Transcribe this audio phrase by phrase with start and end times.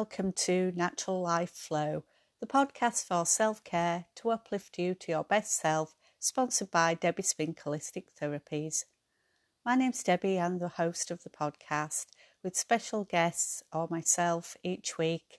[0.00, 2.04] Welcome to Natural Life Flow,
[2.40, 7.22] the podcast for self care to uplift you to your best self, sponsored by Debbie
[7.22, 8.84] Spink Holistic Therapies.
[9.62, 12.06] My name's Debbie, I'm the host of the podcast
[12.42, 15.38] with special guests or myself each week.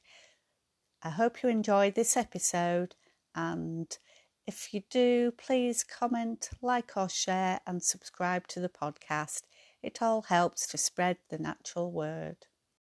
[1.01, 2.93] I hope you enjoyed this episode,
[3.33, 3.97] and
[4.45, 9.41] if you do, please comment, like, or share, and subscribe to the podcast.
[9.81, 12.45] It all helps to spread the natural word.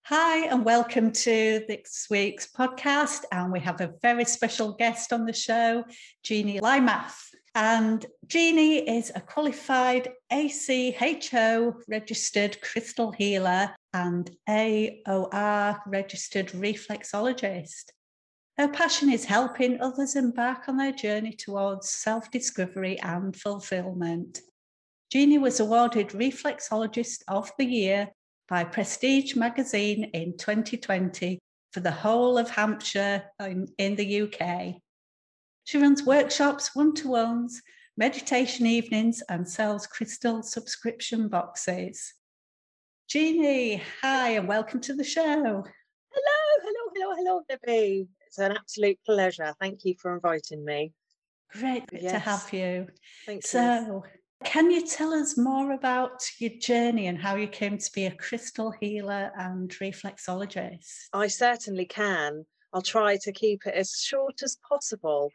[0.09, 3.23] Hi, and welcome to this week's podcast.
[3.33, 5.83] And we have a very special guest on the show,
[6.23, 7.17] Jeannie Lymath.
[7.55, 17.85] And Jeannie is a qualified ACHO registered crystal healer and AOR registered reflexologist.
[18.59, 24.43] Her passion is helping others embark on their journey towards self discovery and fulfillment.
[25.11, 28.11] Jeannie was awarded Reflexologist of the Year
[28.49, 31.39] by Prestige magazine in 2020
[31.73, 34.77] for the whole of Hampshire in, in the UK.
[35.65, 37.63] She runs workshops, one to ones,
[37.97, 42.15] meditation evenings, and sells crystal subscription boxes.
[43.09, 45.23] Jeannie, hi, and welcome to the show.
[45.25, 45.65] Hello,
[46.63, 48.09] hello, hello, hello, Debbie.
[48.27, 49.55] It's an absolute pleasure.
[49.61, 50.93] Thank you for inviting me.
[51.53, 52.13] Great yes.
[52.13, 52.89] to have you.
[53.27, 53.87] Thank so, you.
[53.87, 54.05] So,
[54.43, 58.15] can you tell us more about your journey and how you came to be a
[58.15, 61.09] crystal healer and reflexologist?
[61.13, 62.45] I certainly can.
[62.73, 65.33] I'll try to keep it as short as possible.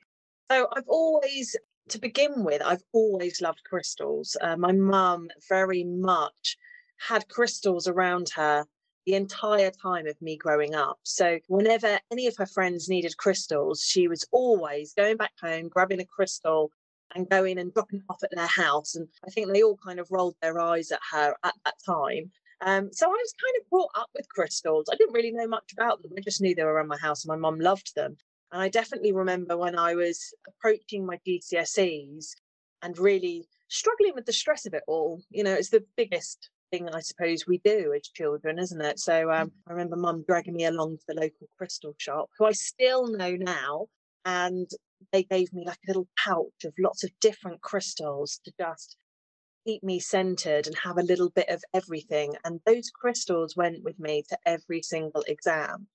[0.52, 1.56] So I've always,
[1.90, 4.36] to begin with, I've always loved crystals.
[4.42, 6.58] Uh, my mum very much
[6.98, 8.66] had crystals around her
[9.06, 11.00] the entire time of me growing up.
[11.04, 16.02] So whenever any of her friends needed crystals, she was always going back home, grabbing
[16.02, 16.72] a crystal
[17.16, 18.96] and going and dropping off at their house.
[18.96, 22.32] And I think they all kind of rolled their eyes at her at that time.
[22.62, 24.88] Um, so I was kind of brought up with crystals.
[24.92, 26.12] I didn't really know much about them.
[26.18, 28.18] I just knew they were around my house and my mum loved them.
[28.52, 32.36] And I definitely remember when I was approaching my GCSEs
[32.82, 35.22] and really struggling with the stress of it all.
[35.30, 39.00] You know, it's the biggest thing I suppose we do as children, isn't it?
[39.00, 42.52] So um, I remember mum dragging me along to the local crystal shop, who I
[42.52, 43.88] still know now.
[44.26, 44.70] And
[45.12, 48.98] they gave me like a little pouch of lots of different crystals to just
[49.66, 52.36] keep me centered and have a little bit of everything.
[52.46, 55.88] And those crystals went with me to every single exam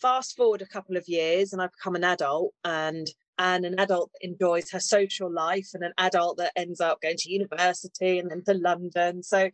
[0.00, 3.06] fast forward a couple of years and I've become an adult and
[3.38, 7.16] and an adult that enjoys her social life and an adult that ends up going
[7.16, 9.22] to university and then to London.
[9.22, 9.50] So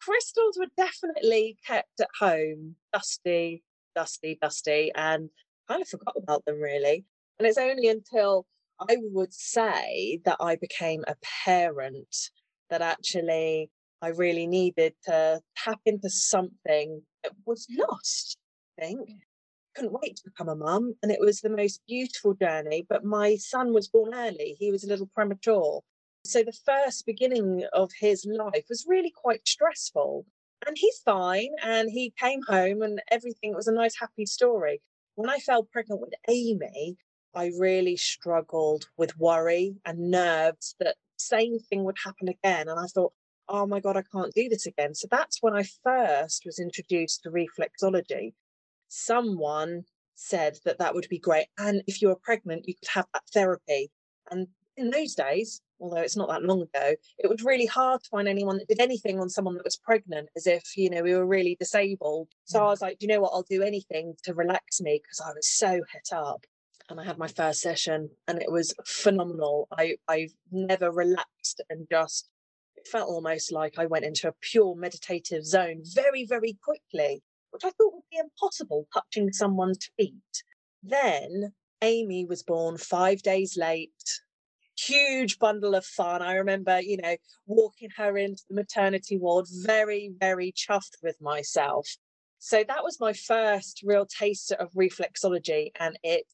[0.00, 5.28] crystals were definitely kept at home, dusty, dusty, dusty, and
[5.68, 7.04] kind of forgot about them really.
[7.38, 8.46] And it's only until
[8.80, 12.14] I would say that I became a parent
[12.70, 13.70] that actually
[14.02, 18.38] I really needed to tap into something that was lost,
[18.80, 19.10] I think
[19.74, 20.94] couldn't wait to become a mum.
[21.02, 22.84] And it was the most beautiful journey.
[22.88, 25.82] But my son was born early, he was a little premature.
[26.24, 30.26] So the first beginning of his life was really quite stressful.
[30.66, 31.50] And he's fine.
[31.62, 34.80] And he came home and everything, it was a nice, happy story.
[35.14, 36.96] When I fell pregnant with Amy,
[37.38, 42.68] I really struggled with worry and nerves that same thing would happen again.
[42.68, 43.12] And I thought,
[43.48, 44.94] oh my God, I can't do this again.
[44.94, 48.32] So that's when I first was introduced to reflexology
[48.88, 49.84] someone
[50.14, 51.46] said that that would be great.
[51.58, 53.90] And if you were pregnant, you could have that therapy.
[54.30, 58.08] And in those days, although it's not that long ago, it was really hard to
[58.10, 61.14] find anyone that did anything on someone that was pregnant, as if, you know, we
[61.14, 62.28] were really disabled.
[62.44, 62.62] So mm.
[62.62, 63.32] I was like, do you know what?
[63.32, 66.44] I'll do anything to relax me because I was so hit up.
[66.88, 69.68] And I had my first session and it was phenomenal.
[69.70, 72.30] I, I've never relaxed and just
[72.76, 77.64] it felt almost like I went into a pure meditative zone very, very quickly which
[77.64, 80.42] I thought would be impossible touching someone's feet.
[80.82, 81.52] Then
[81.82, 84.20] Amy was born five days late.
[84.76, 86.22] Huge bundle of fun.
[86.22, 91.88] I remember, you know, walking her into the maternity ward, very, very chuffed with myself.
[92.38, 96.28] So that was my first real taste of reflexology and it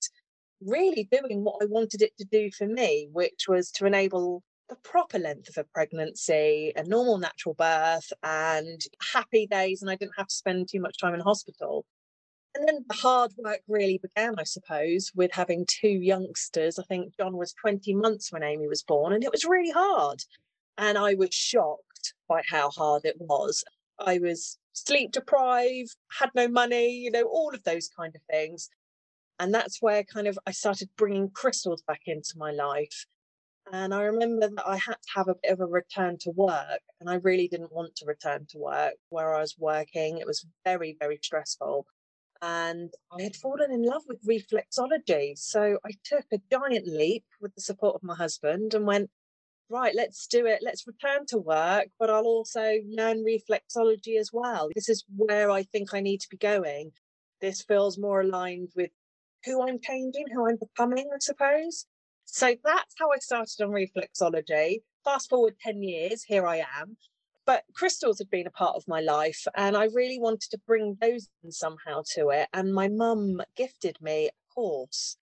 [0.64, 4.76] really doing what I wanted it to do for me, which was to enable the
[4.76, 8.80] proper length of a pregnancy, a normal natural birth, and
[9.12, 9.82] happy days.
[9.82, 11.84] And I didn't have to spend too much time in hospital.
[12.54, 16.78] And then the hard work really began, I suppose, with having two youngsters.
[16.78, 20.22] I think John was 20 months when Amy was born, and it was really hard.
[20.78, 23.64] And I was shocked by how hard it was.
[23.98, 28.68] I was sleep deprived, had no money, you know, all of those kind of things.
[29.38, 33.06] And that's where kind of I started bringing crystals back into my life
[33.72, 36.80] and I remember that I had to have a bit of a return to work,
[37.00, 40.18] and I really didn't want to return to work where I was working.
[40.18, 41.86] It was very, very stressful.
[42.42, 45.38] and I had fallen in love with reflexology.
[45.38, 49.10] So I took a giant leap with the support of my husband and went,
[49.70, 50.60] right, let's do it.
[50.62, 54.68] Let's return to work, but I'll also learn reflexology as well.
[54.74, 56.92] This is where I think I need to be going.
[57.40, 58.90] This feels more aligned with
[59.44, 61.86] who I'm changing, who I'm becoming, I suppose.
[62.24, 64.82] So that's how I started on reflexology.
[65.04, 66.96] Fast forward 10 years, here I am.
[67.46, 70.96] But crystals had been a part of my life, and I really wanted to bring
[71.00, 72.48] those in somehow to it.
[72.54, 75.18] And my mum gifted me a course.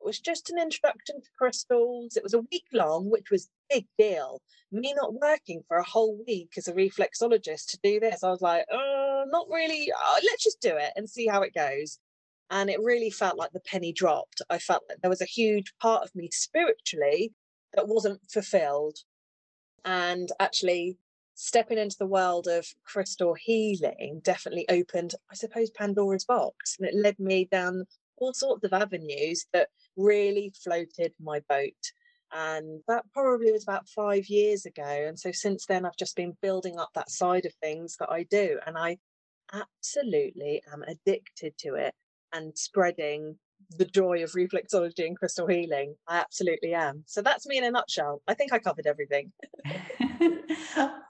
[0.00, 2.16] It was just an introduction to crystals.
[2.16, 4.40] It was a week long, which was big deal.
[4.70, 8.42] Me not working for a whole week as a reflexologist to do this, I was
[8.42, 9.90] like, oh, not really.
[9.96, 11.98] Oh, let's just do it and see how it goes.
[12.54, 14.40] And it really felt like the penny dropped.
[14.48, 17.32] I felt like there was a huge part of me spiritually
[17.74, 18.96] that wasn't fulfilled.
[19.84, 20.96] And actually,
[21.34, 26.76] stepping into the world of crystal healing definitely opened, I suppose, Pandora's box.
[26.78, 27.86] And it led me down
[28.18, 31.72] all sorts of avenues that really floated my boat.
[32.32, 34.84] And that probably was about five years ago.
[35.08, 38.22] And so since then, I've just been building up that side of things that I
[38.22, 38.60] do.
[38.64, 38.98] And I
[39.52, 41.94] absolutely am addicted to it
[42.34, 43.36] and spreading
[43.78, 45.94] the joy of reflexology and crystal healing.
[46.06, 47.04] I absolutely am.
[47.06, 48.22] So that's me in a nutshell.
[48.28, 49.32] I think I covered everything.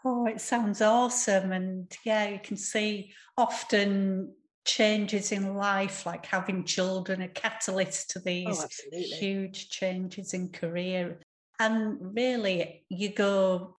[0.04, 1.52] oh, it sounds awesome.
[1.52, 4.32] And yeah, you can see often
[4.64, 10.50] changes in life, like having children, a catalyst to oh, these oh, huge changes in
[10.50, 11.20] career.
[11.60, 13.76] And really, you go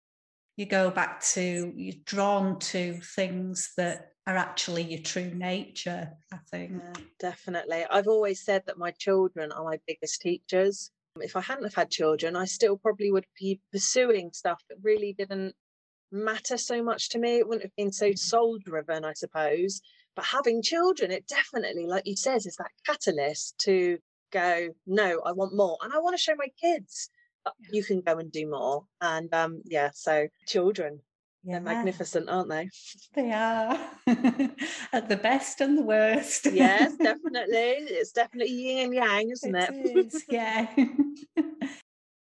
[0.57, 6.38] you go back to you're drawn to things that are actually your true nature, I
[6.50, 6.81] think.
[6.84, 7.86] Yeah, definitely.
[7.90, 10.92] I've always said that my children are my biggest teachers.
[11.22, 15.13] If I hadn't have had children, I still probably would be pursuing stuff that really
[15.18, 15.54] didn't
[16.12, 17.38] matter so much to me.
[17.38, 18.18] It wouldn't have been so mm.
[18.18, 19.81] soul driven, I suppose.
[20.16, 24.00] But having children, it definitely, like you says is that catalyst to
[24.31, 25.78] go, no, I want more.
[25.84, 27.10] And I want to show my kids
[27.71, 28.86] you can go and do more.
[29.01, 31.01] And um, yeah, so children,
[31.45, 31.59] yeah.
[31.59, 32.69] They're magnificent, aren't they?
[33.13, 33.80] They are.
[34.92, 36.47] At the best and the worst.
[36.51, 37.86] yes, definitely.
[37.86, 39.69] It's definitely yin and yang, isn't it?
[39.71, 40.06] it?
[40.07, 40.68] Is, yeah.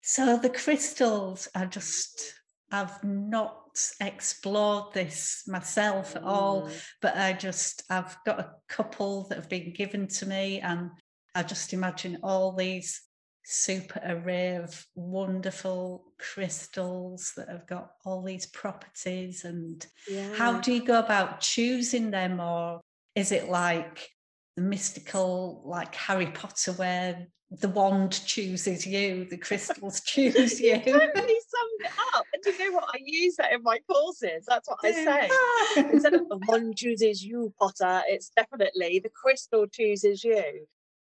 [0.02, 2.34] so the crystals are just
[2.70, 6.82] I've not explored this myself at all, mm.
[7.00, 10.90] but I just I've got a couple that have been given to me and
[11.34, 13.00] I just imagine all these
[13.48, 20.34] super array of wonderful crystals that have got all these properties and yeah.
[20.34, 22.40] how do you go about choosing them?
[22.40, 22.80] Or
[23.14, 24.10] is it like
[24.56, 30.78] the mystical like harry potter where the wand chooses you the crystals choose you, you
[30.78, 32.88] totally summed it up and do you know what?
[32.92, 35.90] I use that in my courses that's what i say.
[35.90, 40.66] instead of the wand chooses you potter it's definitely the crystal chooses you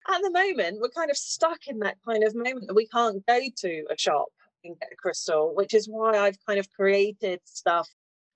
[0.08, 3.24] at the moment, we're kind of stuck in that kind of moment that we can't
[3.26, 4.28] go to a shop
[4.64, 7.88] and get a crystal, which is why I've kind of created stuff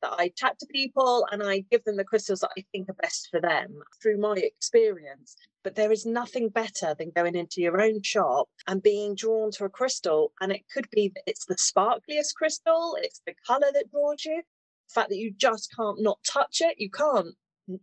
[0.02, 2.96] that I chat to people and I give them the crystals that I think are
[3.00, 5.36] best for them through my experience.
[5.64, 9.64] But there is nothing better than going into your own shop and being drawn to
[9.64, 10.32] a crystal.
[10.40, 14.42] And it could be that it's the sparkliest crystal, it's the color that draws you,
[14.88, 17.34] the fact that you just can't not touch it, you can't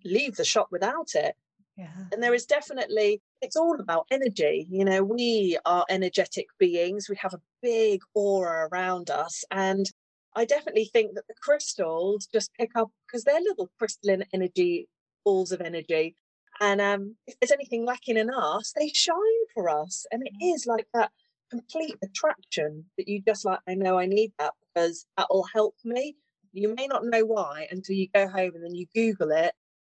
[0.06, 1.36] leave the shop without it.
[1.75, 1.88] Yeah.
[2.12, 4.68] And there is definitely, it's all about energy.
[4.70, 9.44] You know, we are energetic beings, we have a big aura around us.
[9.50, 9.86] And
[10.36, 14.88] I definitely think that the crystals just pick up because they're little crystalline energy
[15.25, 16.15] balls of energy.
[16.62, 19.18] And um, if there's anything lacking in us, they shine
[19.53, 20.06] for us.
[20.12, 20.68] And it mm.
[20.68, 21.12] like that
[21.50, 25.75] complete attraction that you just like, I know I need that because that will help
[25.84, 26.15] me.
[26.51, 29.53] You may not know why until you go home and then you Google it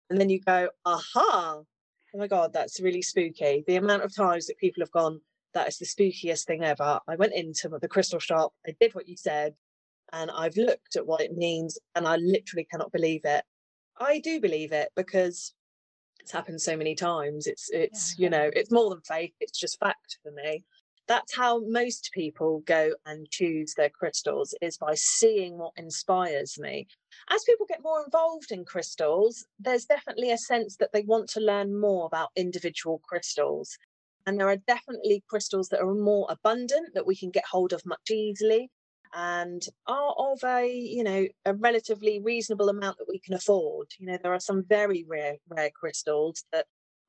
[0.09, 3.63] and then you go, aha, oh my God, that's really spooky.
[3.67, 5.21] The amount of times that people have gone,
[5.53, 6.99] that is the spookiest thing ever.
[7.07, 9.55] I went into the crystal shop, I did what you said,
[10.13, 13.43] and I've looked at what it means, and I literally cannot believe it.
[13.99, 15.53] I do believe it because
[16.19, 17.47] it's happened so many times.
[17.47, 18.23] It's it's yeah.
[18.23, 20.63] you know, it's more than faith, it's just fact for me
[21.07, 26.87] that's how most people go and choose their crystals is by seeing what inspires me
[27.29, 31.39] as people get more involved in crystals there's definitely a sense that they want to
[31.39, 33.77] learn more about individual crystals
[34.25, 37.85] and there are definitely crystals that are more abundant that we can get hold of
[37.85, 38.69] much easily
[39.13, 44.05] and are of a you know a relatively reasonable amount that we can afford you
[44.05, 46.65] know there are some very rare rare crystals that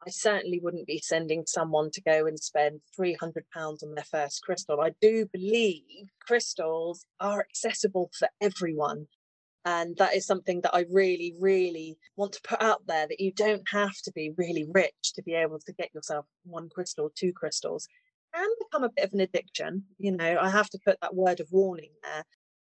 [0.06, 4.80] I certainly wouldn't be sending someone to go and spend £300 on their first crystal.
[4.80, 9.08] I do believe crystals are accessible for everyone.
[9.66, 13.32] And that is something that I really, really want to put out there that you
[13.32, 17.32] don't have to be really rich to be able to get yourself one crystal, two
[17.32, 17.88] crystals.
[18.32, 19.82] Can become a bit of an addiction.
[19.98, 22.24] You know, I have to put that word of warning there.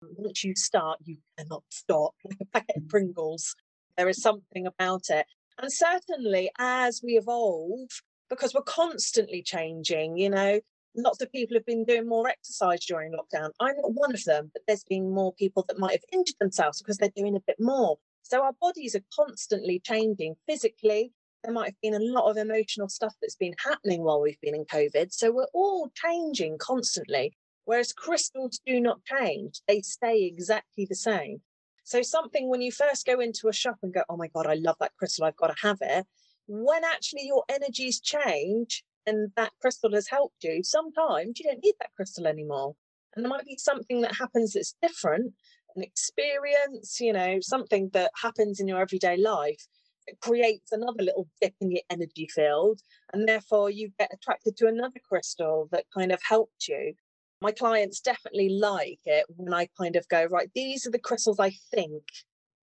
[0.02, 3.56] Once you start, you cannot stop like a packet of Pringles.
[3.96, 5.26] There is something about it.
[5.58, 7.88] And certainly as we evolve,
[8.30, 10.60] because we're constantly changing, you know,
[10.96, 13.50] lots of people have been doing more exercise during lockdown.
[13.60, 16.80] I'm not one of them, but there's been more people that might have injured themselves
[16.80, 17.98] because they're doing a bit more.
[18.22, 21.12] So our bodies are constantly changing physically.
[21.42, 24.54] There might have been a lot of emotional stuff that's been happening while we've been
[24.54, 25.12] in COVID.
[25.12, 27.36] So we're all changing constantly.
[27.64, 31.40] Whereas crystals do not change, they stay exactly the same.
[31.82, 34.54] So, something when you first go into a shop and go, oh my God, I
[34.54, 36.06] love that crystal, I've got to have it.
[36.46, 41.74] When actually your energies change, and that crystal has helped you, sometimes you don't need
[41.80, 42.74] that crystal anymore.
[43.14, 45.32] And there might be something that happens that's different,
[45.76, 49.66] an experience, you know, something that happens in your everyday life.
[50.06, 52.80] It creates another little dip in your energy field.
[53.12, 56.94] And therefore, you get attracted to another crystal that kind of helped you.
[57.40, 61.38] My clients definitely like it when I kind of go, right, these are the crystals
[61.38, 62.02] I think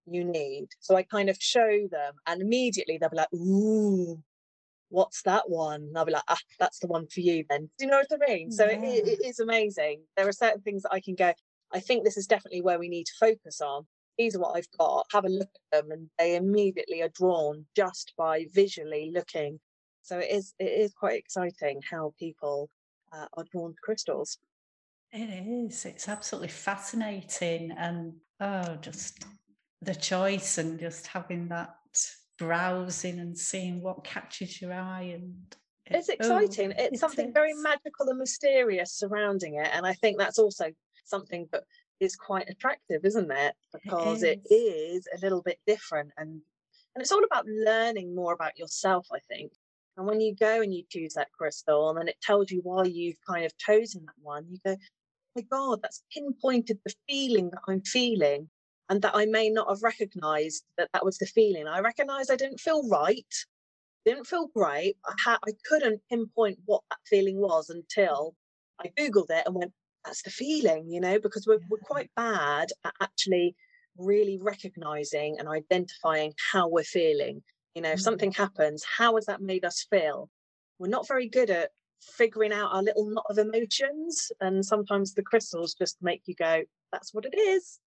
[0.05, 0.67] you need.
[0.79, 4.21] So I kind of show them, and immediately they'll be like, ooh,
[4.91, 5.81] what's that one?
[5.81, 7.69] And I'll be like, ah, that's the one for you then.
[7.77, 8.51] Do you know what I mean?
[8.51, 8.79] So yeah.
[8.83, 10.03] it, it is amazing.
[10.15, 11.33] There are certain things that I can go,
[11.73, 13.85] I think this is definitely where we need to focus on.
[14.17, 15.07] These are what I've got.
[15.13, 19.59] Have a look at them, and they immediately are drawn just by visually looking.
[20.03, 22.69] So it is it is quite exciting how people
[23.11, 24.37] uh, are drawn to crystals.
[25.13, 25.85] It is.
[25.85, 29.25] It's absolutely fascinating, and oh, just
[29.81, 31.75] the choice and just having that
[32.41, 35.55] browsing and seeing what catches your eye and
[35.85, 36.71] it's oh, exciting.
[36.71, 37.33] Oh, it's it something is.
[37.35, 40.71] very magical and mysterious surrounding it and i think that's also
[41.05, 41.63] something that
[41.99, 43.53] is quite attractive isn't it?
[43.71, 46.41] Because it is, it is a little bit different and
[46.95, 49.51] and it's all about learning more about yourself i think.
[49.97, 52.85] And when you go and you choose that crystal and then it tells you why
[52.85, 57.51] you've kind of chosen that one you go oh my god that's pinpointed the feeling
[57.51, 58.49] that i'm feeling
[58.91, 61.65] and that I may not have recognized that that was the feeling.
[61.65, 63.33] I recognized I didn't feel right,
[64.05, 64.97] didn't feel great.
[65.05, 68.35] I, had, I couldn't pinpoint what that feeling was until
[68.81, 69.71] I Googled it and went,
[70.03, 73.55] that's the feeling, you know, because we're, we're quite bad at actually
[73.97, 77.41] really recognizing and identifying how we're feeling.
[77.75, 78.03] You know, if mm.
[78.03, 80.29] something happens, how has that made us feel?
[80.79, 81.69] We're not very good at
[82.01, 84.33] figuring out our little knot of emotions.
[84.41, 87.79] And sometimes the crystals just make you go, that's what it is.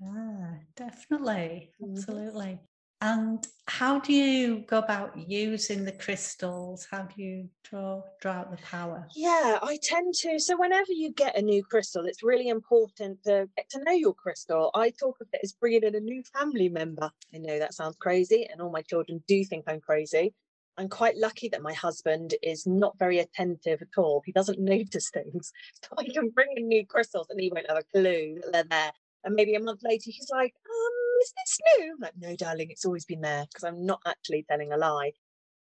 [0.00, 1.70] Yeah, definitely.
[1.80, 1.96] Mm-hmm.
[1.96, 2.60] Absolutely.
[3.02, 6.86] And how do you go about using the crystals?
[6.90, 9.06] How do you draw draw out the power?
[9.14, 10.38] Yeah, I tend to.
[10.38, 14.14] So whenever you get a new crystal, it's really important to get to know your
[14.14, 14.70] crystal.
[14.74, 17.10] I talk of it as bringing in a new family member.
[17.34, 20.34] I know that sounds crazy, and all my children do think I'm crazy.
[20.76, 24.22] I'm quite lucky that my husband is not very attentive at all.
[24.24, 25.52] He doesn't notice things.
[25.82, 28.64] So I can bring in new crystals and he won't have a clue that they're
[28.64, 28.92] there.
[29.24, 31.92] And maybe a month later, he's like, um, is this new?
[31.92, 35.12] I'm like, no, darling, it's always been there because I'm not actually telling a lie.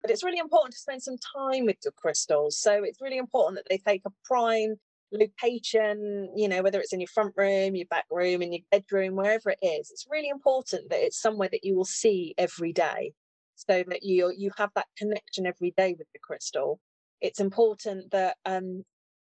[0.02, 2.58] But it's really important to spend some time with your crystals.
[2.58, 4.76] So it's really important that they take a prime
[5.12, 9.16] location, you know, whether it's in your front room, your back room, in your bedroom,
[9.16, 9.90] wherever it is.
[9.90, 13.12] It's really important that it's somewhere that you will see every day
[13.54, 16.78] so that you you have that connection every day with the crystal.
[17.20, 18.84] It's important that um,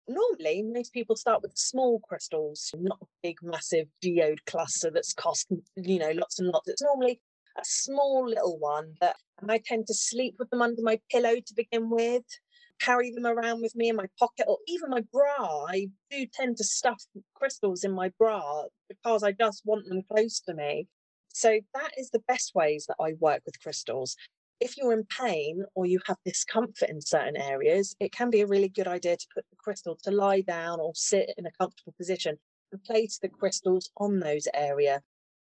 [0.08, 5.48] normally most people start with small crystals, not a big, massive geode cluster that's cost,
[5.76, 6.68] you know, lots and lots.
[6.68, 7.20] It's normally
[7.58, 9.16] a small little one that
[9.48, 12.24] I tend to sleep with them under my pillow to begin with,
[12.80, 15.66] carry them around with me in my pocket or even my bra.
[15.66, 17.04] I do tend to stuff
[17.36, 20.88] crystals in my bra because I just want them close to me.
[21.34, 24.16] So that is the best ways that I work with crystals
[24.60, 28.48] if you're in pain or you have discomfort in certain areas, it can be a
[28.48, 31.94] really good idea to put the crystal to lie down or sit in a comfortable
[31.98, 32.38] position
[32.72, 35.02] and place the crystals on those area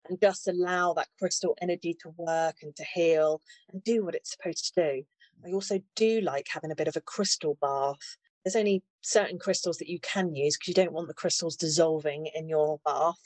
[0.10, 3.42] and just allow that crystal energy to work and to heal
[3.72, 5.04] and do what it's supposed to do.
[5.46, 8.18] I also do like having a bit of a crystal bath.
[8.44, 12.28] There's only certain crystals that you can use because you don't want the crystals dissolving
[12.34, 13.20] in your bath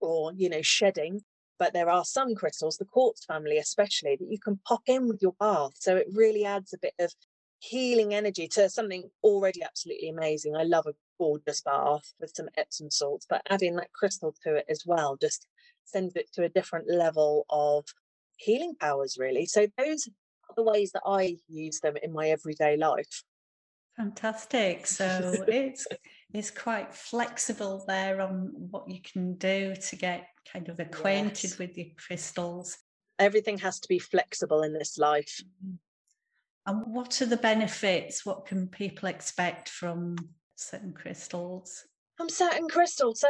[0.00, 1.22] or, you know, shedding
[1.58, 5.20] but there are some crystals, the quartz family especially, that you can pop in with
[5.22, 5.72] your bath.
[5.78, 7.12] So it really adds a bit of
[7.60, 10.56] healing energy to something already absolutely amazing.
[10.56, 14.66] I love a gorgeous bath with some Epsom salts, but adding that crystal to it
[14.68, 15.46] as well just
[15.84, 17.84] sends it to a different level of
[18.36, 19.46] healing powers, really.
[19.46, 23.22] So those are the ways that I use them in my everyday life.
[23.96, 24.86] Fantastic.
[24.86, 25.86] So it's
[26.32, 31.58] it's quite flexible there on what you can do to get kind of acquainted yes.
[31.58, 32.78] with your crystals.
[33.18, 35.40] Everything has to be flexible in this life.
[35.44, 35.74] Mm-hmm.
[36.64, 38.24] And what are the benefits?
[38.24, 40.16] What can people expect from
[40.56, 41.84] certain crystals?
[42.16, 43.20] From certain crystals.
[43.20, 43.28] So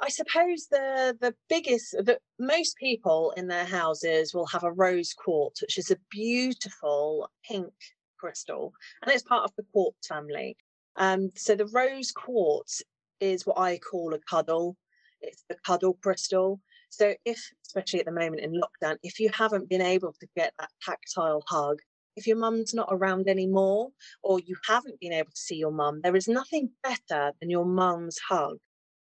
[0.00, 5.12] I suppose the the biggest that most people in their houses will have a rose
[5.12, 7.72] quartz, which is a beautiful pink
[8.18, 10.56] crystal, and it's part of the quartz family.
[10.96, 12.82] Um, so the rose quartz
[13.20, 14.76] is what I call a cuddle.
[15.20, 16.60] It's the cuddle crystal.
[16.88, 20.52] So if, especially at the moment in lockdown, if you haven't been able to get
[20.58, 21.78] that tactile hug,
[22.16, 23.90] if your mum's not around anymore
[24.22, 27.64] or you haven't been able to see your mum, there is nothing better than your
[27.64, 28.58] mum's hug.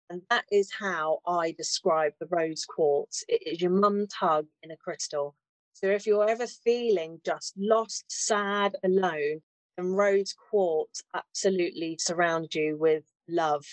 [0.09, 3.23] And that is how I describe the rose quartz.
[3.27, 5.35] It is your mum's hug in a crystal.
[5.73, 9.41] So if you're ever feeling just lost, sad, alone,
[9.77, 13.65] then rose quartz absolutely surround you with love.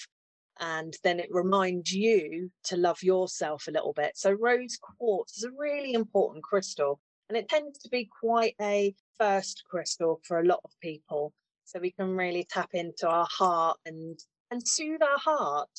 [0.60, 4.12] And then it reminds you to love yourself a little bit.
[4.14, 8.94] So rose quartz is a really important crystal and it tends to be quite a
[9.18, 11.32] first crystal for a lot of people.
[11.64, 14.18] So we can really tap into our heart and
[14.50, 15.70] and soothe our heart.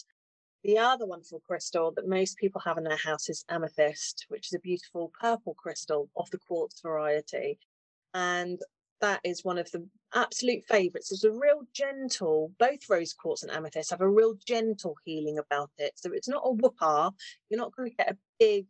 [0.63, 4.53] The other wonderful crystal that most people have in their house is amethyst, which is
[4.53, 7.59] a beautiful purple crystal of the quartz variety.
[8.15, 8.59] And
[9.01, 11.09] that is one of the absolute favorites.
[11.09, 15.71] There's a real gentle, both rose quartz and amethyst have a real gentle healing about
[15.77, 15.93] it.
[15.95, 17.11] So it's not a whoopah.
[17.49, 18.67] You're not going to get a big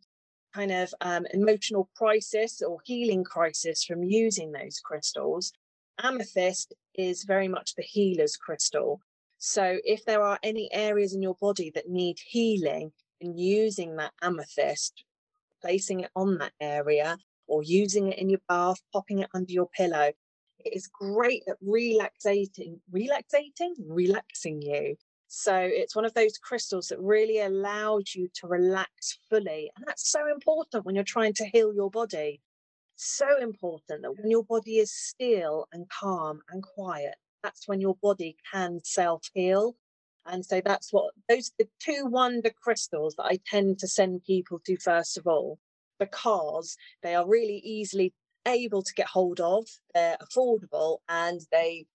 [0.54, 5.52] kind of um, emotional crisis or healing crisis from using those crystals.
[6.02, 9.00] Amethyst is very much the healer's crystal.
[9.38, 14.12] So if there are any areas in your body that need healing, and using that
[14.22, 15.04] amethyst,
[15.60, 17.16] placing it on that area,
[17.46, 20.12] or using it in your bath, popping it under your pillow,
[20.64, 24.96] it is great at relaxating, relaxating, relaxing you.
[25.28, 29.70] So it's one of those crystals that really allows you to relax fully.
[29.76, 32.40] And that's so important when you're trying to heal your body.
[32.96, 37.96] So important that when your body is still and calm and quiet, that's when your
[38.02, 39.76] body can self heal.
[40.24, 44.60] And so that's what those the two wonder crystals that I tend to send people
[44.66, 45.58] to first of all,
[45.98, 48.12] because they are really easily
[48.46, 51.86] able to get hold of, they're affordable, and they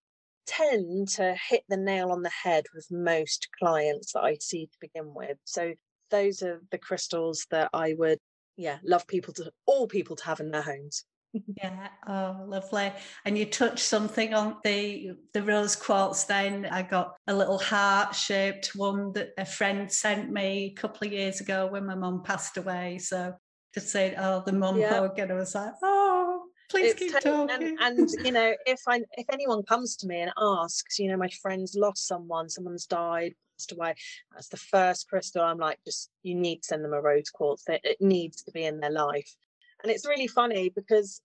[0.46, 4.78] tend to hit the nail on the head with most clients that I see to
[4.80, 5.38] begin with.
[5.46, 5.74] So
[6.10, 8.20] those are the crystals that I would,
[8.58, 11.06] yeah, love people to all people to have in their homes.
[11.58, 12.92] yeah, oh, lovely.
[13.24, 16.26] And you touched something on the the rose quartz.
[16.26, 21.08] Then I got a little heart shaped one that a friend sent me a couple
[21.08, 22.98] of years ago when my mum passed away.
[22.98, 23.34] So
[23.74, 24.90] to say, oh, the mum yeah.
[24.90, 27.50] hug, and I was like, oh, Please keep talking.
[27.50, 31.18] And, and, you know, if I if anyone comes to me and asks, you know,
[31.18, 33.96] my friend's lost someone, someone's died, passed away,
[34.32, 35.44] that's the first crystal.
[35.44, 37.66] I'm like, just you need to send them a rose quartz.
[37.68, 39.36] It needs to be in their life.
[39.84, 41.22] And it's really funny because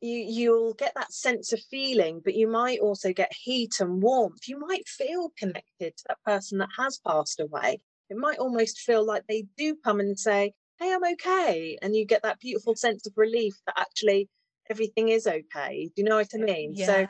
[0.00, 4.48] you you'll get that sense of feeling, but you might also get heat and warmth.
[4.48, 7.80] You might feel connected to that person that has passed away.
[8.08, 11.78] It might almost feel like they do come and say, Hey, I'm okay.
[11.82, 14.28] And you get that beautiful sense of relief that actually
[14.70, 15.90] everything is okay.
[15.94, 16.74] Do you know what I mean?
[16.74, 16.86] Yeah.
[16.86, 17.06] So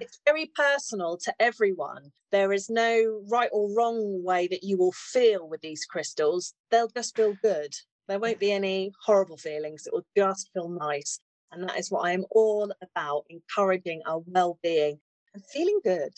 [0.00, 2.12] it's very personal to everyone.
[2.30, 6.54] There is no right or wrong way that you will feel with these crystals.
[6.70, 7.74] They'll just feel good.
[8.08, 9.86] There won't be any horrible feelings.
[9.86, 11.20] It will just feel nice.
[11.52, 15.00] And that is what I am all about encouraging our well being
[15.34, 16.12] and feeling good.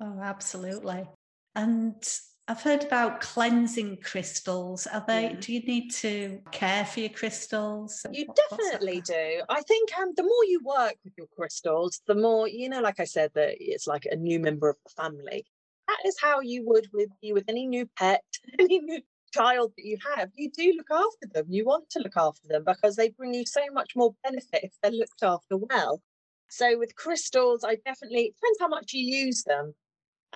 [0.00, 1.06] Oh, absolutely.
[1.54, 2.02] And
[2.46, 4.86] I've heard about cleansing crystals.
[4.86, 5.30] Are they?
[5.30, 5.36] Yeah.
[5.40, 8.04] Do you need to care for your crystals?
[8.12, 9.42] You what, definitely do.
[9.48, 12.82] I think um, the more you work with your crystals, the more you know.
[12.82, 15.46] Like I said, that it's like a new member of the family.
[15.88, 18.22] That is how you would with you with any new pet,
[18.58, 19.00] any new
[19.32, 20.28] child that you have.
[20.34, 21.46] You do look after them.
[21.48, 24.74] You want to look after them because they bring you so much more benefit if
[24.82, 26.02] they're looked after well.
[26.50, 29.74] So with crystals, I definitely it depends how much you use them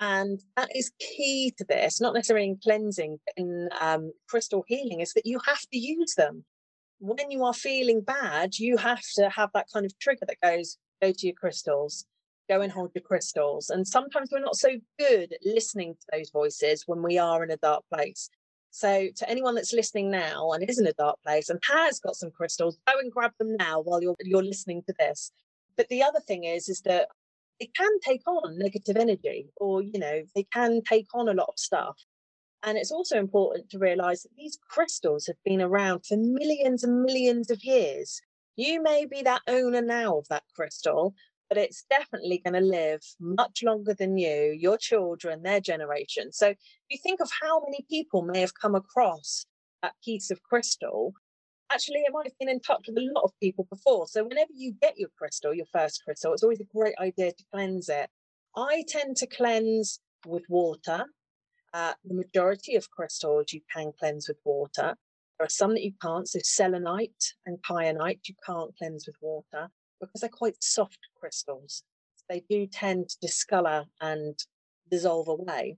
[0.00, 5.00] and that is key to this, not necessarily in cleansing, but in um, crystal healing,
[5.00, 6.44] is that you have to use them.
[7.00, 10.78] When you are feeling bad, you have to have that kind of trigger that goes,
[11.02, 12.06] go to your crystals,
[12.48, 13.70] go and hold your crystals.
[13.70, 17.50] And sometimes we're not so good at listening to those voices when we are in
[17.50, 18.30] a dark place.
[18.70, 22.16] So, to anyone that's listening now and is in a dark place and has got
[22.16, 25.32] some crystals, go and grab them now while you're you're listening to this.
[25.76, 27.08] But the other thing is, is that
[27.60, 31.48] it can take on negative energy or you know they can take on a lot
[31.48, 31.96] of stuff
[32.64, 37.02] and it's also important to realize that these crystals have been around for millions and
[37.02, 38.20] millions of years
[38.56, 41.14] you may be that owner now of that crystal
[41.48, 46.30] but it's definitely going to live much longer than you, your children, their generation.
[46.30, 46.58] So if
[46.90, 49.46] you think of how many people may have come across
[49.82, 51.12] that piece of crystal.
[51.70, 54.06] Actually, it might have been in touch with a lot of people before.
[54.06, 57.44] So whenever you get your crystal, your first crystal, it's always a great idea to
[57.52, 58.08] cleanse it.
[58.56, 61.04] I tend to cleanse with water.
[61.74, 64.96] Uh, the majority of crystals you can cleanse with water.
[65.38, 66.26] There are some that you can't.
[66.26, 69.68] So selenite and kyanite you can't cleanse with water
[70.00, 71.82] because they're quite soft crystals.
[72.28, 74.38] They do tend to discolor and
[74.90, 75.76] dissolve away.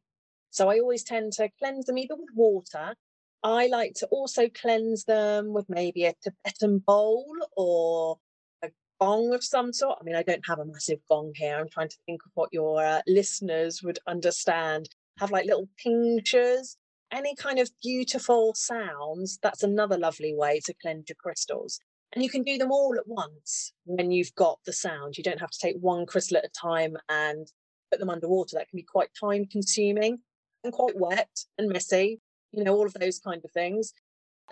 [0.50, 2.94] So I always tend to cleanse them either with water.
[3.42, 7.26] I like to also cleanse them with maybe a Tibetan bowl
[7.56, 8.18] or
[8.62, 8.68] a
[9.00, 9.98] gong of some sort.
[10.00, 11.56] I mean, I don't have a massive gong here.
[11.56, 14.90] I'm trying to think of what your uh, listeners would understand.
[15.18, 16.76] Have like little tinctures,
[17.12, 19.38] any kind of beautiful sounds.
[19.42, 21.80] That's another lovely way to cleanse your crystals.
[22.12, 25.16] And you can do them all at once when you've got the sound.
[25.16, 27.46] You don't have to take one crystal at a time and
[27.90, 28.56] put them underwater.
[28.56, 30.18] That can be quite time consuming
[30.64, 32.20] and quite wet and messy,
[32.52, 33.92] you know, all of those kind of things.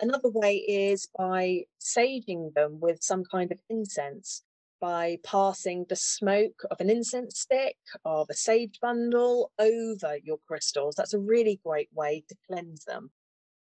[0.01, 4.43] Another way is by saging them with some kind of incense,
[4.79, 10.95] by passing the smoke of an incense stick, of a sage bundle over your crystals.
[10.95, 13.11] That's a really great way to cleanse them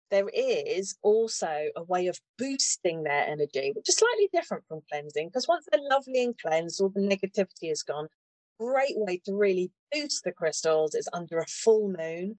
[0.09, 5.27] there is also a way of boosting their energy, which is slightly different from cleansing,
[5.27, 8.07] because once they're lovely and cleansed, all the negativity is gone.
[8.59, 12.37] Great way to really boost the crystals is under a full moon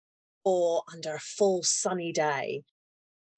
[0.48, 2.62] or under a full sunny day.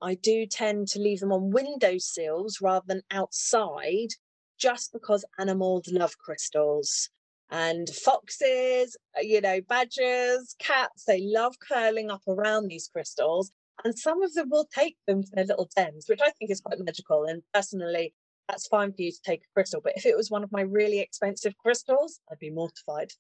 [0.00, 4.10] I do tend to leave them on window sills rather than outside,
[4.58, 7.10] just because animals love crystals.
[7.50, 13.50] And foxes, uh, you know, badgers, cats, they love curling up around these crystals
[13.84, 16.60] and some of them will take them to their little dens, which I think is
[16.60, 17.24] quite magical.
[17.24, 18.14] And personally,
[18.48, 19.80] that's fine for you to take a crystal.
[19.82, 23.10] But if it was one of my really expensive crystals, I'd be mortified.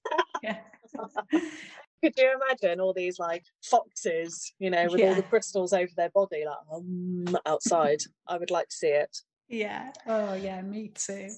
[2.02, 5.08] Could you imagine all these like foxes, you know, with yeah.
[5.08, 8.00] all the crystals over their body, like um, outside?
[8.26, 9.16] I would like to see it.
[9.48, 9.92] Yeah.
[10.06, 11.30] Oh, yeah, me too.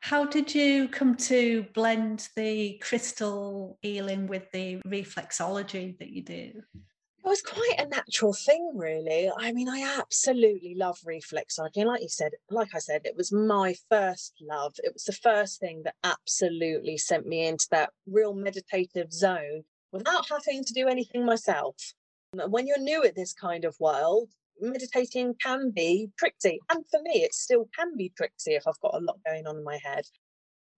[0.00, 6.52] How did you come to blend the crystal healing with the reflexology that you do?
[7.26, 9.28] it was quite a natural thing, really.
[9.36, 11.84] I mean, I absolutely love reflexology.
[11.84, 14.74] Like you said, like I said, it was my first love.
[14.84, 20.26] It was the first thing that absolutely sent me into that real meditative zone without
[20.28, 21.76] having to do anything myself.
[22.32, 26.60] When you're new at this kind of world, meditating can be tricksy.
[26.70, 29.56] And for me, it still can be tricksy if I've got a lot going on
[29.56, 30.04] in my head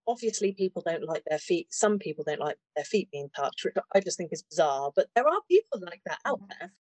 [0.09, 3.75] obviously people don't like their feet some people don't like their feet being touched which
[3.94, 6.49] i just think is bizarre but there are people like that out mm.
[6.59, 6.73] there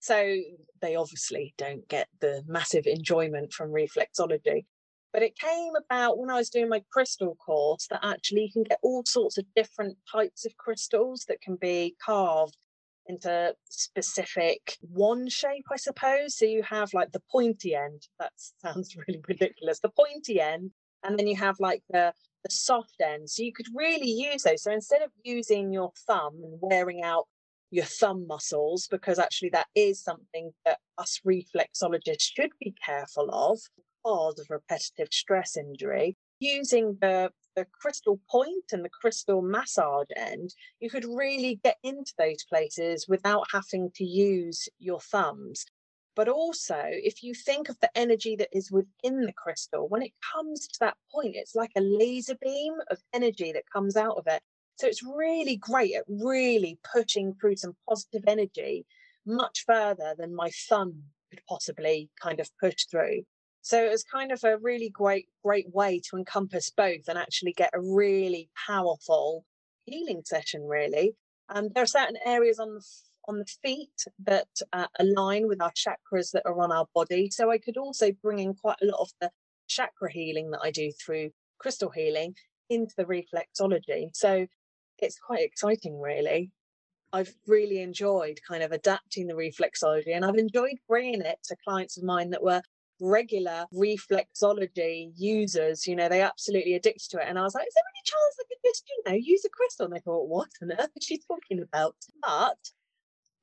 [0.00, 0.36] so
[0.82, 4.66] they obviously don't get the massive enjoyment from reflexology
[5.14, 8.64] but it came about when i was doing my crystal course that actually you can
[8.64, 12.56] get all sorts of different types of crystals that can be carved
[13.06, 18.94] into specific one shape i suppose so you have like the pointy end that sounds
[19.08, 20.70] really ridiculous the pointy end
[21.04, 22.12] and then you have like the
[22.44, 23.28] the soft end.
[23.28, 24.62] So you could really use those.
[24.62, 27.24] So instead of using your thumb and wearing out
[27.70, 33.58] your thumb muscles, because actually that is something that us reflexologists should be careful of
[34.04, 40.52] because of repetitive stress injury, using the the crystal point and the crystal massage end,
[40.80, 45.64] you could really get into those places without having to use your thumbs.
[46.16, 50.12] But also, if you think of the energy that is within the crystal, when it
[50.34, 54.24] comes to that point, it's like a laser beam of energy that comes out of
[54.26, 54.42] it.
[54.76, 58.84] So it's really great at really pushing through some positive energy
[59.24, 63.22] much further than my thumb could possibly kind of push through.
[63.64, 67.54] So it was kind of a really great, great way to encompass both and actually
[67.54, 69.46] get a really powerful
[69.86, 71.16] healing session, really.
[71.48, 72.84] Um, there are certain areas on the
[73.26, 77.30] on the feet that uh, align with our chakras that are on our body.
[77.30, 79.30] So I could also bring in quite a lot of the
[79.66, 82.34] chakra healing that I do through crystal healing
[82.68, 84.10] into the reflexology.
[84.12, 84.46] So
[84.98, 86.50] it's quite exciting, really.
[87.14, 91.96] I've really enjoyed kind of adapting the reflexology and I've enjoyed bringing it to clients
[91.96, 92.60] of mine that were
[93.04, 97.26] regular reflexology users, you know, they absolutely addicted to it.
[97.28, 99.48] And I was like, is there any chance I could just, you know, use a
[99.50, 99.86] crystal?
[99.86, 101.96] And they thought, what on earth is she talking about?
[102.22, 102.58] But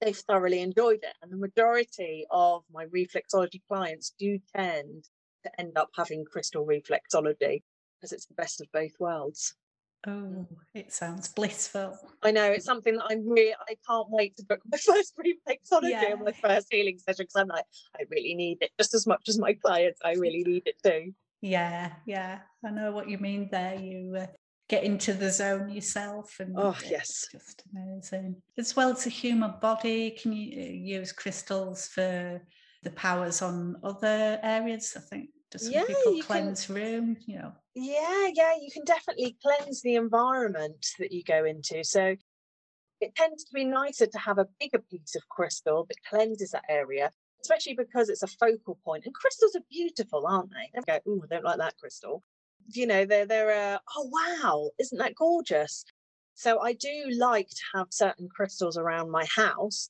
[0.02, 1.16] they've thoroughly enjoyed it.
[1.22, 5.06] And the majority of my reflexology clients do tend
[5.44, 7.64] to end up having crystal reflexology
[8.00, 9.56] because it's the best of both worlds.
[10.08, 11.96] Oh, it sounds blissful.
[12.24, 15.92] I know it's something that I'm really I can't wait to book my first reflexology
[15.92, 16.12] yeah.
[16.12, 19.30] and my first healing session because I'm like, I really need it just as much
[19.30, 20.00] as my clients.
[20.04, 21.14] I really need it too.
[21.42, 22.40] Yeah, yeah.
[22.66, 23.76] I know what you mean there.
[23.76, 24.28] You uh,
[24.70, 26.40] get into the zone yourself.
[26.40, 28.38] And oh yes, just amazing.
[28.58, 32.42] As well as the human body, can you uh, use crystals for
[32.84, 34.94] the powers on other areas?
[34.96, 37.18] I think some yeah, people cleanse can, room?
[37.28, 37.52] You know.
[37.74, 41.84] Yeah, yeah, you can definitely cleanse the environment that you go into.
[41.84, 42.16] So
[43.00, 46.66] it tends to be nicer to have a bigger piece of crystal that cleanses that
[46.68, 49.06] area, especially because it's a focal point.
[49.06, 50.70] And crystals are beautiful, aren't they?
[50.74, 52.24] They go, oh, I don't like that crystal.
[52.74, 55.84] You know, they're they're uh, oh wow, isn't that gorgeous?
[56.36, 59.90] So I do like to have certain crystals around my house.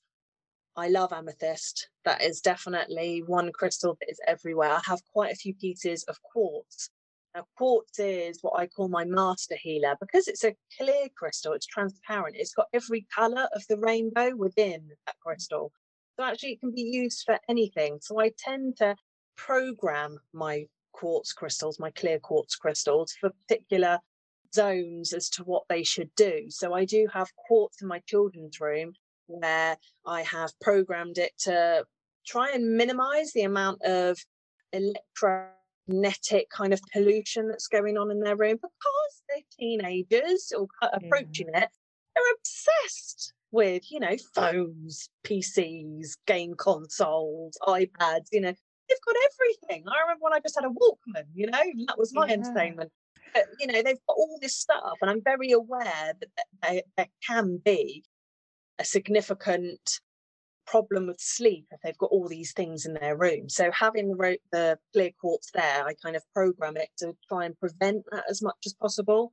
[0.77, 1.89] I love amethyst.
[2.05, 4.71] That is definitely one crystal that is everywhere.
[4.71, 6.89] I have quite a few pieces of quartz
[7.33, 11.65] now, quartz is what I call my master healer because it's a clear crystal, it's
[11.65, 15.71] transparent, it's got every colour of the rainbow within that crystal.
[16.17, 17.99] So, actually, it can be used for anything.
[18.01, 18.95] So, I tend to
[19.37, 23.99] program my quartz crystals, my clear quartz crystals, for particular
[24.53, 26.47] zones as to what they should do.
[26.49, 28.93] So, I do have quartz in my children's room
[29.27, 31.85] where I have programmed it to
[32.27, 34.19] try and minimize the amount of
[34.73, 35.47] electro
[35.91, 41.47] magnetic kind of pollution that's going on in their room because they're teenagers or approaching
[41.53, 41.63] yeah.
[41.63, 41.69] it.
[42.15, 48.53] They're obsessed with, you know, phones, PCs, game consoles, iPads, you know,
[48.89, 49.85] they've got everything.
[49.87, 52.33] I remember when I just had a Walkman, you know, that was my yeah.
[52.33, 52.91] entertainment.
[53.33, 57.61] But, you know, they've got all this stuff, and I'm very aware that there can
[57.63, 58.03] be
[58.77, 60.01] a significant
[60.71, 63.49] problem with sleep if they've got all these things in their room.
[63.49, 67.59] So having the, the clear quartz there, I kind of program it to try and
[67.59, 69.31] prevent that as much as possible.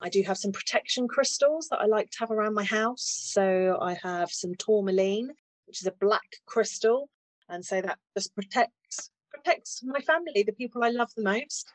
[0.00, 3.02] I do have some protection crystals that I like to have around my house.
[3.02, 5.30] So I have some tourmaline,
[5.66, 7.08] which is a black crystal,
[7.48, 11.70] and so that just protects protects my family, the people I love the most.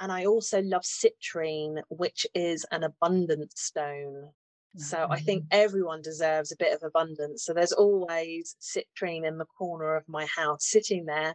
[0.00, 4.30] And I also love citrine, which is an abundance stone.
[4.76, 5.60] So I think mm-hmm.
[5.62, 7.44] everyone deserves a bit of abundance.
[7.44, 11.34] So there's always citrine in the corner of my house, sitting there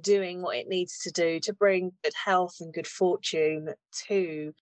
[0.00, 3.70] doing what it needs to do to bring good health and good fortune
[4.06, 4.52] to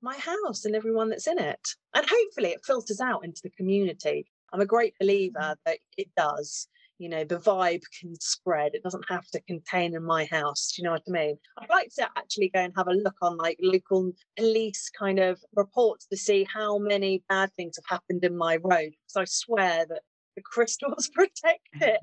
[0.00, 1.60] my house and everyone that's in it.
[1.94, 4.30] And hopefully it filters out into the community.
[4.52, 5.60] I'm a great believer mm-hmm.
[5.66, 10.04] that it does you know the vibe can spread it doesn't have to contain in
[10.04, 12.88] my house do you know what i mean i'd like to actually go and have
[12.88, 17.76] a look on like local police kind of reports to see how many bad things
[17.76, 20.02] have happened in my road because i swear that
[20.36, 22.00] the crystals protect it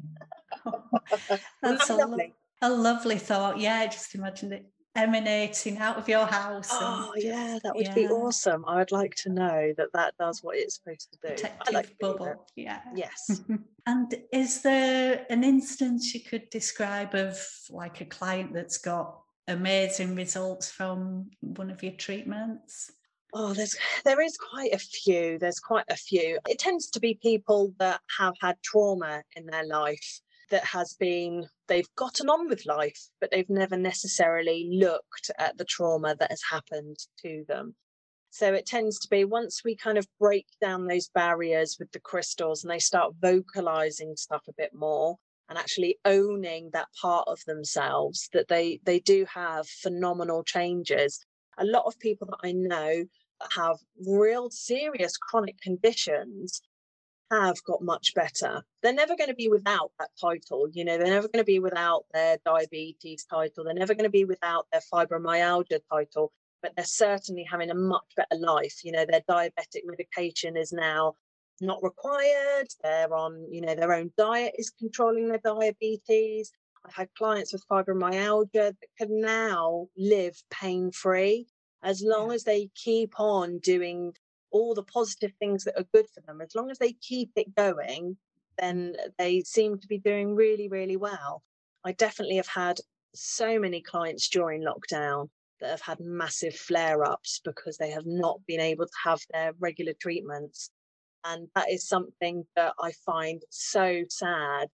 [1.62, 2.34] that's, a, lovely.
[2.62, 6.70] a lovely thought yeah i just imagine it emanating out of your house.
[6.72, 7.94] Oh yeah, that would yeah.
[7.94, 8.66] be awesome.
[8.66, 11.34] I would like to know that that does what it's supposed to do.
[11.36, 12.48] Protective like bubble.
[12.56, 12.80] Yeah.
[12.96, 13.42] Yes.
[13.86, 17.38] and is there an instance you could describe of
[17.70, 22.92] like a client that's got amazing results from one of your treatments?
[23.34, 25.38] Oh, there's there is quite a few.
[25.40, 26.40] There's quite a few.
[26.48, 31.48] It tends to be people that have had trauma in their life that has been
[31.68, 36.42] they've gotten on with life, but they've never necessarily looked at the trauma that has
[36.50, 37.76] happened to them.
[38.30, 42.02] So it tends to be once we kind of break down those barriers with the
[42.02, 47.40] crystals and they start vocalizing stuff a bit more and actually owning that part of
[47.46, 51.26] themselves that they they do have phenomenal changes.
[51.58, 53.06] A lot of people that I know
[53.52, 56.62] have real serious chronic conditions
[57.32, 58.64] have got much better.
[58.82, 60.68] They're never going to be without that title.
[60.72, 63.64] You know, they're never going to be without their diabetes title.
[63.64, 68.06] They're never going to be without their fibromyalgia title, but they're certainly having a much
[68.16, 68.84] better life.
[68.84, 71.16] You know, their diabetic medication is now
[71.62, 72.68] not required.
[72.84, 76.52] They're on, you know, their own diet is controlling their diabetes.
[76.86, 81.48] I've had clients with fibromyalgia that can now live pain free
[81.84, 84.14] as long as they keep on doing
[84.56, 87.54] all the positive things that are good for them, as long as they keep it
[87.56, 88.16] going,
[88.58, 91.44] then they seem to be doing really, really well.
[91.84, 92.80] I definitely have had
[93.14, 95.28] so many clients during lockdown
[95.60, 99.52] that have had massive flare ups because they have not been able to have their
[99.60, 100.70] regular treatments.
[101.26, 104.70] And that is something that I find so sad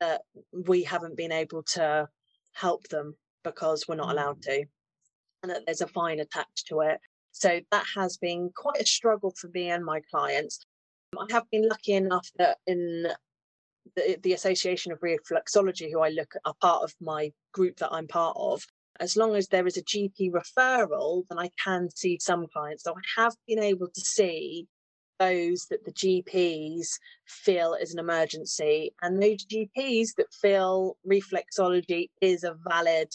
[0.00, 0.20] that
[0.52, 2.06] we haven't been able to
[2.52, 4.42] help them because we're not allowed mm.
[4.42, 4.64] to,
[5.42, 7.00] and that there's a fine attached to it.
[7.32, 10.64] So that has been quite a struggle for me and my clients.
[11.18, 13.08] I have been lucky enough that in
[13.96, 17.92] the, the Association of Reflexology, who I look at are part of my group that
[17.92, 18.62] I'm part of,
[19.00, 22.84] as long as there is a GP referral, then I can see some clients.
[22.84, 24.68] So I have been able to see
[25.18, 26.88] those that the GPs
[27.26, 33.08] feel is an emergency, and those GPs that feel reflexology is a valid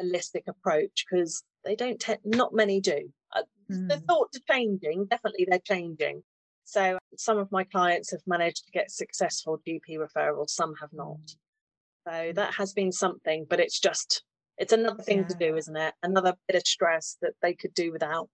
[0.00, 3.10] holistic approach because they don't, te- not many do
[3.70, 3.88] Mm.
[3.88, 6.22] The thoughts are changing, definitely they're changing.
[6.64, 11.18] So some of my clients have managed to get successful GP referrals, some have not.
[11.18, 11.36] Mm.
[12.06, 12.34] So mm.
[12.34, 14.22] that has been something, but it's just
[14.58, 15.26] it's another thing yeah.
[15.26, 15.94] to do, isn't it?
[16.02, 18.28] Another bit of stress that they could do without.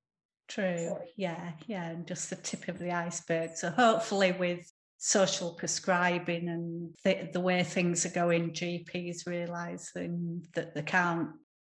[0.49, 0.97] True.
[1.17, 3.57] Yeah, yeah, and just the tip of the iceberg.
[3.57, 10.75] So hopefully with social prescribing and the, the way things are going, GPs realising that
[10.75, 11.31] they can't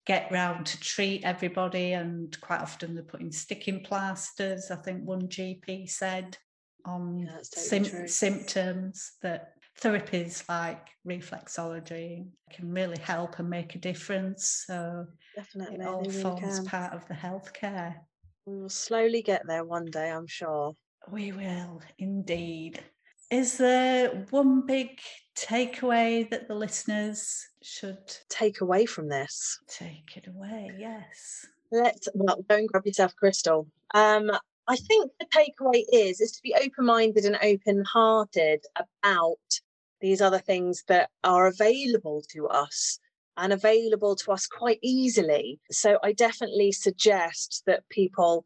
[0.06, 5.28] get round to treat everybody and quite often they're putting sticking plasters, I think one
[5.28, 6.38] GP said,
[6.86, 13.80] on yeah, totally sim- symptoms that therapies like reflexology can really help and make a
[13.80, 14.64] difference.
[14.66, 16.66] So definitely it all really forms can.
[16.66, 17.96] part of the healthcare.
[18.46, 20.76] We will slowly get there one day, I'm sure.
[21.10, 22.80] We will indeed.
[23.30, 25.00] Is there one big
[25.38, 29.60] takeaway that the listeners should take away from this?
[29.68, 31.46] Take it away, yes.
[31.72, 33.68] Let's well go and grab yourself crystal.
[33.94, 34.32] Um,
[34.68, 39.38] I think the takeaway is is to be open-minded and open-hearted about
[40.02, 43.00] these other things that are available to us
[43.38, 45.60] and available to us quite easily.
[45.72, 48.46] So I definitely suggest that people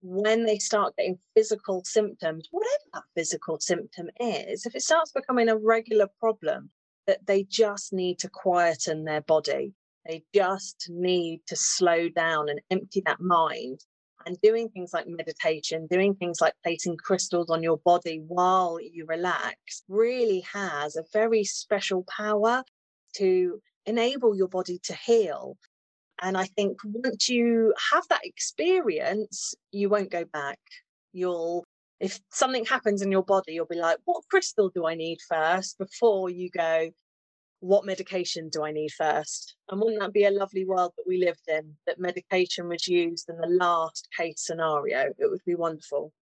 [0.00, 5.48] when they start getting physical symptoms, whatever that physical symptom is, if it starts becoming
[5.48, 6.70] a regular problem,
[7.08, 9.74] that they just need to quieten their body.
[10.06, 13.80] They just need to slow down and empty that mind.
[14.26, 19.06] And doing things like meditation, doing things like placing crystals on your body while you
[19.06, 22.62] relax really has a very special power
[23.16, 25.56] to enable your body to heal
[26.20, 30.58] and I think once you have that experience, you won't go back.
[31.12, 31.64] You'll,
[32.00, 35.78] if something happens in your body, you'll be like, what crystal do I need first
[35.78, 36.90] before you go,
[37.60, 39.56] what medication do I need first?
[39.68, 43.28] And wouldn't that be a lovely world that we lived in, that medication was used
[43.28, 45.12] in the last case scenario?
[45.18, 46.12] It would be wonderful.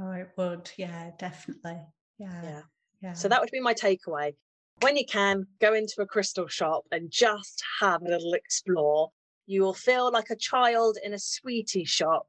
[0.00, 0.70] Oh, it would.
[0.76, 1.78] Yeah, definitely.
[2.18, 2.42] Yeah.
[2.42, 2.62] Yeah.
[3.02, 3.12] yeah.
[3.12, 4.34] So that would be my takeaway.
[4.80, 9.10] When you can, go into a crystal shop and just have a little explore
[9.46, 12.26] you will feel like a child in a sweetie shop.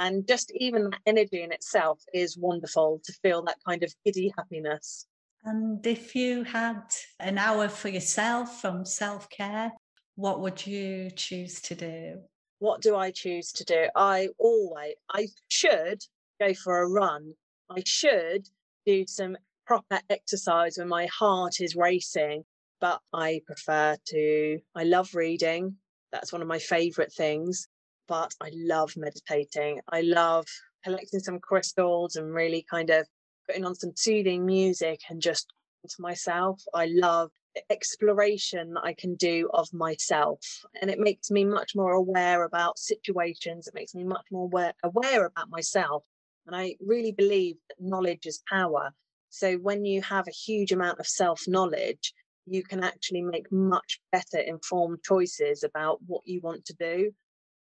[0.00, 4.32] And just even that energy in itself is wonderful to feel that kind of giddy
[4.34, 5.06] happiness.
[5.44, 6.80] And if you had
[7.18, 9.72] an hour for yourself from self care,
[10.14, 12.20] what would you choose to do?
[12.60, 13.88] What do I choose to do?
[13.94, 16.02] I always, I should
[16.40, 17.34] go for a run.
[17.68, 18.48] I should
[18.86, 19.36] do some
[19.66, 22.44] proper exercise when my heart is racing,
[22.80, 25.76] but I prefer to, I love reading.
[26.10, 27.68] That's one of my favorite things.
[28.10, 29.80] But I love meditating.
[29.88, 30.44] I love
[30.82, 33.06] collecting some crystals and really kind of
[33.46, 35.46] putting on some soothing music and just
[35.88, 36.60] to myself.
[36.74, 40.40] I love the exploration that I can do of myself.
[40.82, 43.68] And it makes me much more aware about situations.
[43.68, 46.02] It makes me much more aware, aware about myself.
[46.48, 48.90] And I really believe that knowledge is power.
[49.28, 52.12] So when you have a huge amount of self knowledge,
[52.44, 57.12] you can actually make much better informed choices about what you want to do.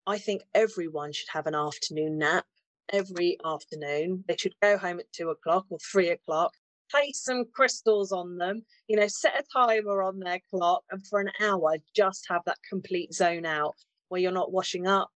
[0.07, 2.45] I think everyone should have an afternoon nap
[2.93, 4.23] every afternoon.
[4.27, 6.51] They should go home at two o'clock or three o'clock,
[6.91, 11.19] place some crystals on them, you know, set a timer on their clock, and for
[11.19, 13.75] an hour, just have that complete zone out
[14.09, 15.09] where you're not washing up.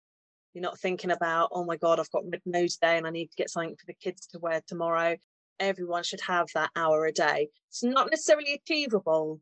[0.54, 3.28] You're not thinking about, oh my God, I've got red nose day and I need
[3.28, 5.16] to get something for the kids to wear tomorrow.
[5.60, 7.50] Everyone should have that hour a day.
[7.68, 9.40] It's not necessarily achievable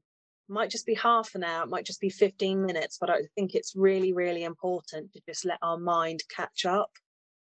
[0.50, 3.56] might just be half an hour, it might just be 15 minutes, but I think
[3.56, 6.92] it's really, really important to just let our mind catch up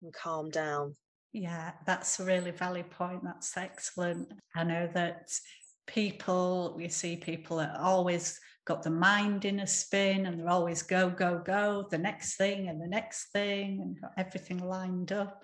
[0.01, 0.95] and calm down.
[1.33, 3.23] Yeah, that's a really valid point.
[3.23, 4.33] That's excellent.
[4.55, 5.31] I know that
[5.87, 10.83] people, we see people that always got the mind in a spin and they're always
[10.83, 15.43] go, go, go, the next thing and the next thing and got everything lined up.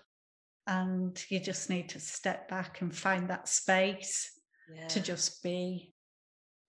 [0.67, 4.29] And you just need to step back and find that space
[4.73, 4.87] yeah.
[4.87, 5.93] to just be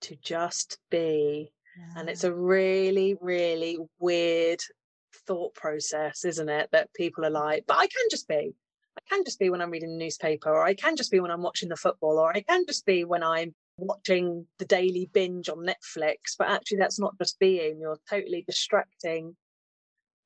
[0.02, 1.52] to just be.
[1.76, 2.00] Yeah.
[2.00, 4.60] And it's a really, really weird
[5.26, 6.68] thought process, isn't it?
[6.72, 8.54] That people are like, but I can just be.
[8.96, 11.30] I can just be when I'm reading the newspaper, or I can just be when
[11.30, 15.48] I'm watching the football, or I can just be when I'm watching the daily binge
[15.48, 16.34] on Netflix.
[16.36, 19.36] But actually, that's not just being, you're totally distracting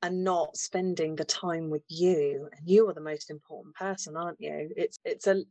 [0.03, 2.49] and not spending the time with you.
[2.57, 4.71] And you are the most important person, aren't you?
[4.77, 5.43] It's it's a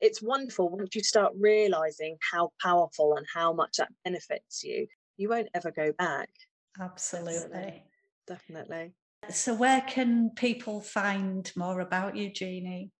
[0.00, 4.86] it's wonderful once you start realizing how powerful and how much that benefits you
[5.18, 6.30] you won't ever go back.
[6.80, 7.84] Absolutely.
[8.26, 8.94] definitely.
[9.30, 12.92] So where can people find more about you jeannie?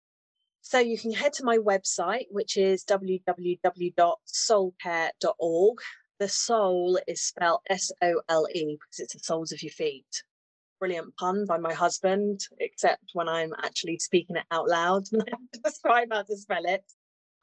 [0.60, 5.78] So you can head to my website which is www.solecare.org
[6.18, 10.24] the soul is spelled s-o-l-e because it's the soles of your feet
[10.78, 15.30] brilliant pun by my husband, except when I'm actually speaking it out loud and I
[15.30, 16.84] have to describe how to spell it.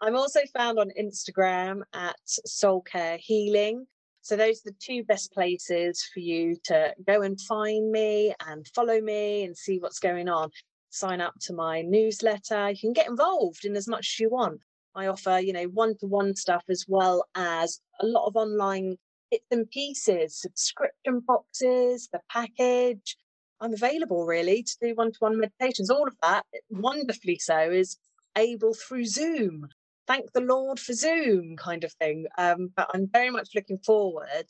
[0.01, 3.87] I'm also found on Instagram at Sole Care Healing.
[4.21, 8.67] So those are the two best places for you to go and find me and
[8.73, 10.49] follow me and see what's going on.
[10.89, 12.71] Sign up to my newsletter.
[12.71, 14.61] You can get involved in as much as you want.
[14.95, 18.97] I offer, you know, one-to-one stuff as well as a lot of online
[19.29, 23.17] bits and pieces, subscription boxes, the package.
[23.61, 25.89] I'm available really to do one-to-one meditations.
[25.89, 27.97] All of that, wonderfully so, is
[28.37, 29.69] able through Zoom
[30.07, 32.25] thank the Lord for Zoom kind of thing.
[32.37, 34.45] Um, but I'm very much looking forward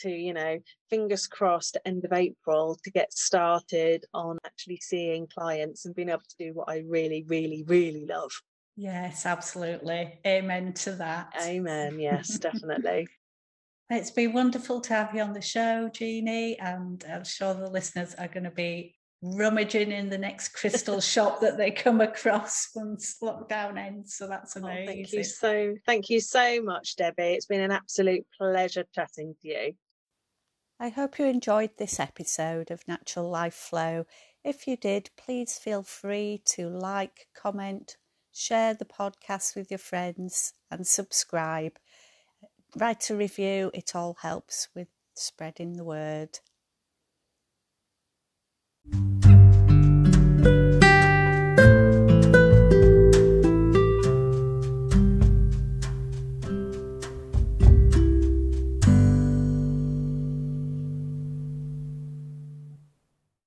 [0.00, 0.58] to, you know,
[0.90, 6.20] fingers crossed, end of April to get started on actually seeing clients and being able
[6.20, 8.32] to do what I really, really, really love.
[8.76, 10.18] Yes, absolutely.
[10.26, 11.32] Amen to that.
[11.40, 12.00] Amen.
[12.00, 13.06] Yes, definitely.
[13.90, 18.14] It's been wonderful to have you on the show, Jeannie, and I'm sure the listeners
[18.14, 23.16] are going to be rummaging in the next crystal shop that they come across once
[23.22, 24.16] lockdown ends.
[24.16, 24.82] So that's amazing.
[24.82, 27.34] Oh, thank you so thank you so much, Debbie.
[27.34, 29.72] It's been an absolute pleasure chatting to you.
[30.80, 34.06] I hope you enjoyed this episode of Natural Life Flow.
[34.42, 37.96] If you did, please feel free to like, comment,
[38.32, 41.78] share the podcast with your friends, and subscribe
[42.76, 46.40] write a review, it all helps with spreading the word.